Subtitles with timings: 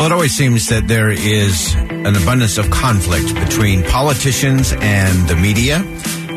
[0.00, 5.36] Well, it always seems that there is an abundance of conflict between politicians and the
[5.36, 5.84] media.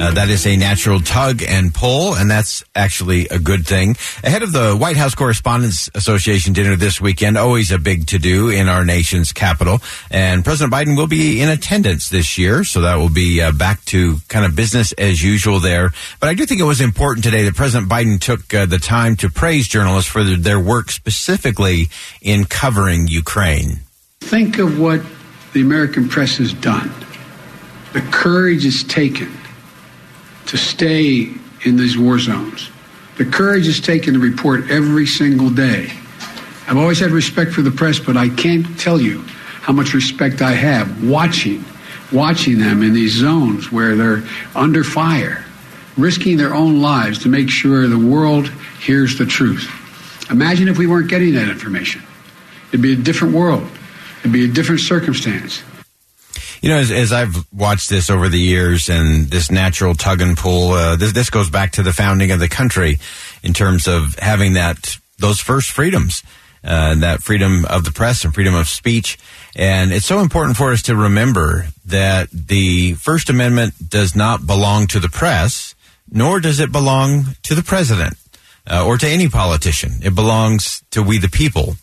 [0.00, 3.96] Uh, that is a natural tug and pull, and that's actually a good thing.
[4.22, 8.48] Ahead of the White House Correspondents Association dinner this weekend, always a big to do
[8.48, 9.80] in our nation's capital.
[10.08, 13.84] And President Biden will be in attendance this year, so that will be uh, back
[13.86, 15.90] to kind of business as usual there.
[16.20, 19.16] But I do think it was important today that President Biden took uh, the time
[19.16, 21.88] to praise journalists for their work specifically
[22.22, 23.80] in covering Ukraine.
[24.20, 25.00] Think of what
[25.54, 26.88] the American press has done.
[27.94, 29.37] The courage is taken
[30.48, 31.30] to stay
[31.64, 32.70] in these war zones.
[33.16, 35.90] The courage is taken to report every single day.
[36.66, 39.22] I've always had respect for the press, but I can't tell you
[39.60, 41.64] how much respect I have watching,
[42.12, 44.22] watching them in these zones where they're
[44.54, 45.44] under fire,
[45.96, 48.48] risking their own lives to make sure the world
[48.80, 49.70] hears the truth.
[50.30, 52.02] Imagine if we weren't getting that information.
[52.68, 53.68] It'd be a different world.
[54.20, 55.62] It'd be a different circumstance.
[56.60, 60.36] You know, as, as, I've watched this over the years and this natural tug and
[60.36, 62.98] pull, uh, this, this goes back to the founding of the country
[63.42, 66.22] in terms of having that, those first freedoms,
[66.64, 69.18] uh, that freedom of the press and freedom of speech.
[69.54, 74.88] And it's so important for us to remember that the First Amendment does not belong
[74.88, 75.76] to the press,
[76.10, 78.16] nor does it belong to the president
[78.66, 80.00] uh, or to any politician.
[80.02, 81.76] It belongs to we the people.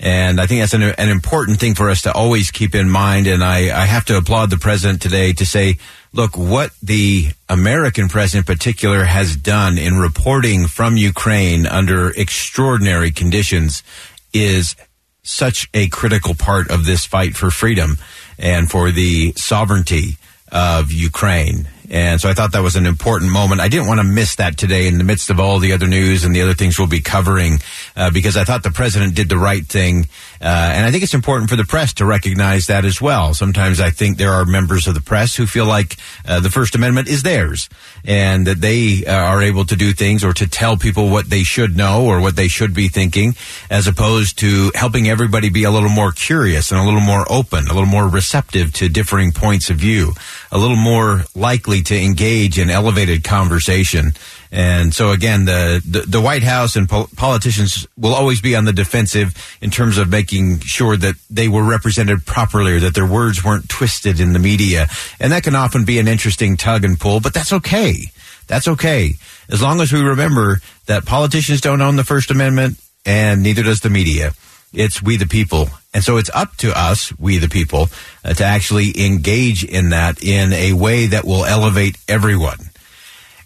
[0.00, 3.26] And I think that's an, an, important thing for us to always keep in mind.
[3.26, 5.78] And I, I, have to applaud the president today to say,
[6.12, 13.12] look, what the American press in particular has done in reporting from Ukraine under extraordinary
[13.12, 13.84] conditions
[14.32, 14.74] is
[15.22, 17.98] such a critical part of this fight for freedom
[18.38, 20.18] and for the sovereignty
[20.50, 21.68] of Ukraine.
[21.90, 23.60] And so I thought that was an important moment.
[23.60, 26.24] I didn't want to miss that today in the midst of all the other news
[26.24, 27.58] and the other things we'll be covering
[27.96, 30.08] uh, because I thought the president did the right thing.
[30.40, 33.34] Uh, and I think it's important for the press to recognize that as well.
[33.34, 35.96] Sometimes I think there are members of the press who feel like
[36.26, 37.68] uh, the First Amendment is theirs
[38.04, 41.42] and that they uh, are able to do things or to tell people what they
[41.42, 43.34] should know or what they should be thinking
[43.70, 47.64] as opposed to helping everybody be a little more curious and a little more open,
[47.66, 50.12] a little more receptive to differing points of view,
[50.50, 54.12] a little more likely to engage in elevated conversation.
[54.50, 58.64] And so again, the, the, the White House and po- politicians will always be on
[58.64, 63.06] the defensive in terms of making sure that they were represented properly or that their
[63.06, 64.86] words weren't twisted in the media.
[65.18, 68.04] And that can often be an interesting tug and pull, but that's okay.
[68.46, 69.14] That's okay.
[69.48, 73.80] As long as we remember that politicians don't own the First Amendment and neither does
[73.80, 74.32] the media.
[74.74, 75.68] It's we the people.
[75.92, 77.88] And so it's up to us, we the people,
[78.24, 82.58] uh, to actually engage in that in a way that will elevate everyone.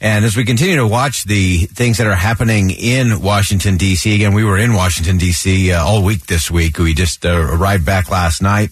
[0.01, 4.33] And as we continue to watch the things that are happening in Washington, D.C., again,
[4.33, 5.73] we were in Washington, D.C.
[5.73, 6.79] Uh, all week this week.
[6.79, 8.71] We just uh, arrived back last night.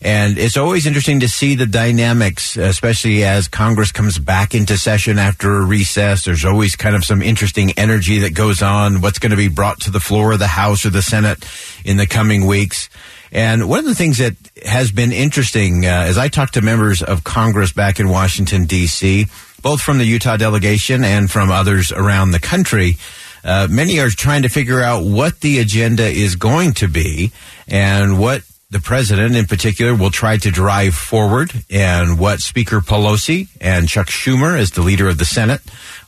[0.00, 5.18] And it's always interesting to see the dynamics, especially as Congress comes back into session
[5.18, 6.24] after a recess.
[6.24, 9.00] There's always kind of some interesting energy that goes on.
[9.00, 11.44] What's going to be brought to the floor of the House or the Senate
[11.84, 12.88] in the coming weeks.
[13.32, 17.02] And one of the things that has been interesting, uh, as I talked to members
[17.02, 19.26] of Congress back in Washington, D.C.,
[19.60, 22.96] both from the Utah delegation and from others around the country,
[23.44, 27.32] uh, many are trying to figure out what the agenda is going to be
[27.66, 33.48] and what the president in particular will try to drive forward and what Speaker Pelosi
[33.62, 35.62] and Chuck Schumer as the leader of the Senate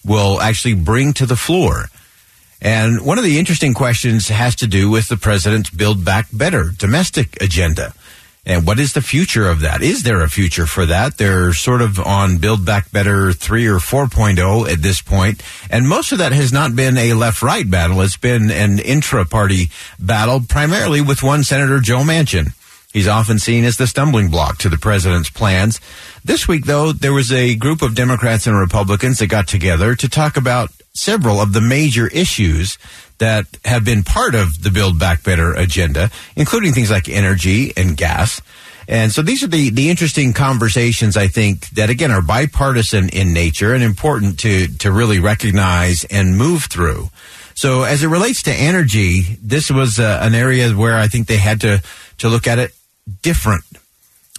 [0.04, 1.86] will actually bring to the floor.
[2.60, 6.70] And one of the interesting questions has to do with the president's Build Back Better
[6.76, 7.94] domestic agenda.
[8.46, 9.82] And what is the future of that?
[9.82, 11.18] Is there a future for that?
[11.18, 16.12] They're sort of on Build Back Better 3 or 4.0 at this point, And most
[16.12, 18.00] of that has not been a left right battle.
[18.00, 22.54] It's been an intra party battle, primarily with one Senator Joe Manchin.
[22.92, 25.80] He's often seen as the stumbling block to the president's plans.
[26.24, 30.08] This week, though, there was a group of Democrats and Republicans that got together to
[30.08, 30.70] talk about
[31.00, 32.78] several of the major issues
[33.18, 37.96] that have been part of the Build Back Better agenda, including things like energy and
[37.96, 38.40] gas.
[38.88, 43.32] And so these are the, the interesting conversations, I think, that again are bipartisan in
[43.32, 47.08] nature and important to, to really recognize and move through.
[47.54, 51.36] So as it relates to energy, this was uh, an area where I think they
[51.36, 51.82] had to,
[52.18, 52.72] to look at it
[53.22, 53.64] different.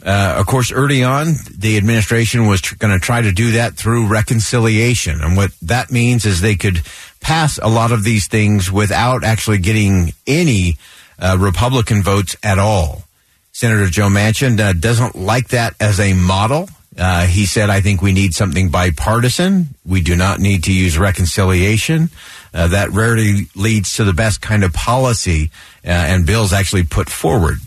[0.03, 3.75] Uh, of course, early on, the administration was tr- going to try to do that
[3.75, 5.21] through reconciliation.
[5.21, 6.81] And what that means is they could
[7.19, 10.77] pass a lot of these things without actually getting any
[11.19, 13.03] uh, Republican votes at all.
[13.51, 16.69] Senator Joe Manchin uh, doesn't like that as a model.
[16.98, 19.75] Uh, he said, I think we need something bipartisan.
[19.86, 22.09] We do not need to use reconciliation.
[22.53, 25.51] Uh, that rarely leads to the best kind of policy
[25.86, 27.59] uh, and bills actually put forward.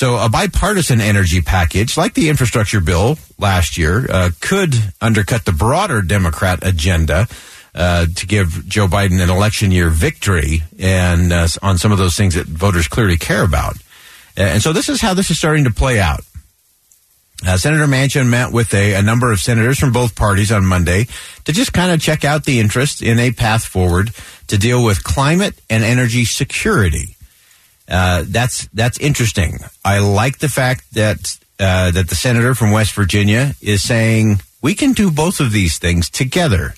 [0.00, 5.52] So a bipartisan energy package, like the infrastructure bill last year, uh, could undercut the
[5.52, 7.28] broader Democrat agenda
[7.74, 12.16] uh, to give Joe Biden an election year victory and uh, on some of those
[12.16, 13.76] things that voters clearly care about.
[14.38, 16.24] And so this is how this is starting to play out.
[17.46, 21.08] Uh, Senator Manchin met with a, a, number of senators from both parties on Monday
[21.44, 24.14] to just kind of check out the interest in a path forward
[24.46, 27.16] to deal with climate and energy security.
[27.90, 29.58] Uh, that's that's interesting.
[29.84, 34.74] I like the fact that uh, that the senator from West Virginia is saying we
[34.74, 36.74] can do both of these things together.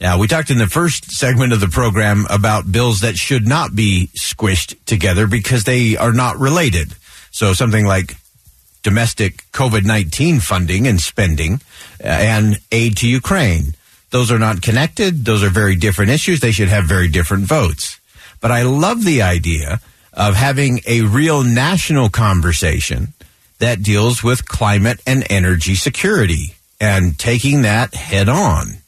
[0.00, 3.76] Now, we talked in the first segment of the program about bills that should not
[3.76, 6.94] be squished together because they are not related.
[7.30, 8.16] So something like
[8.82, 11.60] domestic COVID 19 funding and spending
[12.02, 13.74] uh, and aid to Ukraine.
[14.08, 15.26] Those are not connected.
[15.26, 16.40] Those are very different issues.
[16.40, 18.00] They should have very different votes.
[18.40, 19.80] But I love the idea
[20.12, 23.12] of having a real national conversation
[23.58, 28.78] that deals with climate and energy security and taking that head on.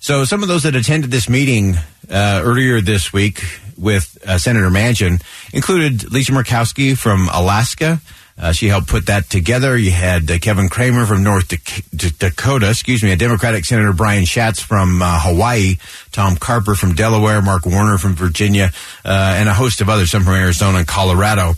[0.00, 1.74] So, some of those that attended this meeting
[2.10, 3.42] uh, earlier this week
[3.76, 5.22] with uh, Senator Manchin
[5.52, 8.00] included Lisa Murkowski from Alaska.
[8.38, 9.76] Uh, she helped put that together.
[9.76, 11.48] You had uh, Kevin Cramer from North
[12.18, 15.76] Dakota, excuse me, a Democratic Senator Brian Schatz from uh, Hawaii,
[16.12, 18.70] Tom Carper from Delaware, Mark Warner from Virginia,
[19.04, 21.54] uh, and a host of others, some from Arizona and Colorado.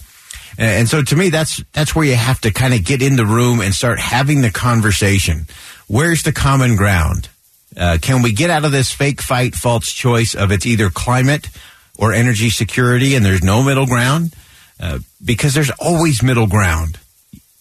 [0.56, 3.16] And, and so to me, that's, that's where you have to kind of get in
[3.16, 5.46] the room and start having the conversation.
[5.86, 7.28] Where's the common ground?
[7.76, 11.50] Uh, can we get out of this fake fight, false choice of it's either climate
[11.98, 14.34] or energy security and there's no middle ground?
[14.80, 16.98] Uh, because there's always middle ground.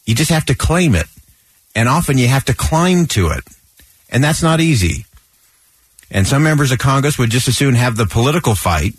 [0.05, 1.07] You just have to claim it.
[1.75, 3.43] And often you have to climb to it.
[4.09, 5.05] And that's not easy.
[6.09, 8.93] And some members of Congress would just as soon have the political fight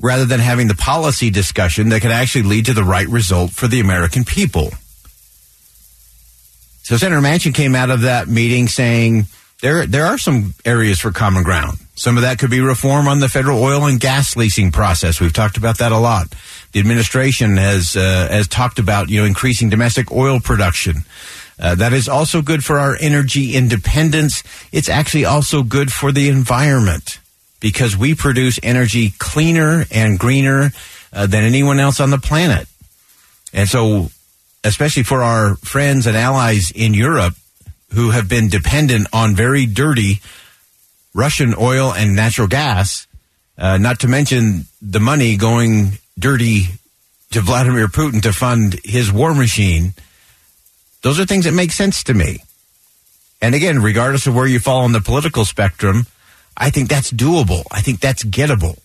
[0.00, 3.68] rather than having the policy discussion that could actually lead to the right result for
[3.68, 4.70] the American people.
[6.82, 9.26] So Senator Manchin came out of that meeting saying
[9.62, 11.78] there there are some areas for common ground.
[11.96, 15.20] Some of that could be reform on the federal oil and gas leasing process.
[15.20, 16.34] We've talked about that a lot.
[16.72, 21.04] The administration has uh, has talked about you know increasing domestic oil production.
[21.58, 24.42] Uh, that is also good for our energy independence.
[24.72, 27.20] It's actually also good for the environment
[27.60, 30.72] because we produce energy cleaner and greener
[31.12, 32.66] uh, than anyone else on the planet.
[33.52, 34.10] And so,
[34.64, 37.34] especially for our friends and allies in Europe
[37.92, 40.20] who have been dependent on very dirty
[41.14, 43.06] Russian oil and natural gas,
[43.56, 46.66] uh, not to mention the money going dirty
[47.30, 49.94] to Vladimir Putin to fund his war machine.
[51.02, 52.38] Those are things that make sense to me.
[53.40, 56.06] And again, regardless of where you fall on the political spectrum,
[56.56, 57.64] I think that's doable.
[57.70, 58.78] I think that's gettable.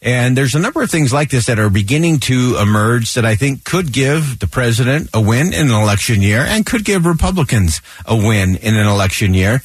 [0.00, 3.34] And there's a number of things like this that are beginning to emerge that I
[3.34, 7.80] think could give the president a win in an election year and could give Republicans
[8.06, 9.62] a win in an election year.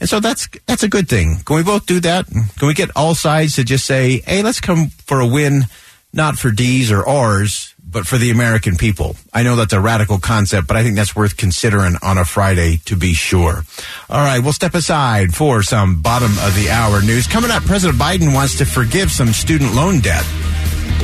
[0.00, 1.40] And so that's that's a good thing.
[1.44, 2.26] Can we both do that?
[2.26, 5.66] Can we get all sides to just say, "Hey, let's come for a win
[6.12, 9.16] not for D's or R's, but for the American people.
[9.32, 12.78] I know that's a radical concept, but I think that's worth considering on a Friday
[12.84, 13.64] to be sure.
[14.10, 17.26] All right, we'll step aside for some bottom of the hour news.
[17.26, 20.26] Coming up, President Biden wants to forgive some student loan debt.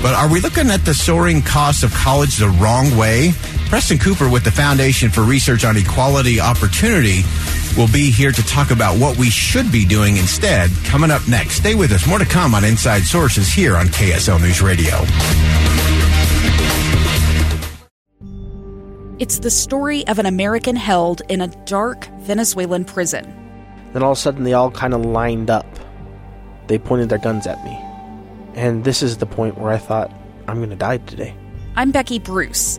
[0.03, 3.33] But are we looking at the soaring cost of college the wrong way?
[3.75, 7.23] Preston Cooper with the Foundation for Research on Equality Opportunity
[7.77, 11.57] will be here to talk about what we should be doing instead coming up next.
[11.57, 12.07] Stay with us.
[12.07, 14.95] More to come on Inside Sources here on KSL News Radio.
[19.19, 23.25] It's the story of an American held in a dark Venezuelan prison.
[23.93, 25.67] Then all of a sudden, they all kind of lined up.
[26.69, 27.77] They pointed their guns at me.
[28.55, 30.13] And this is the point where I thought,
[30.47, 31.35] I'm going to die today.
[31.75, 32.79] I'm Becky Bruce.